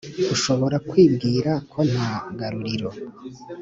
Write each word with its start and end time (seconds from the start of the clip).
Ushobora 0.35 0.77
kwibwira 0.89 1.51
ko 1.71 1.79
nta 1.91 2.09
garuriro 2.39 2.89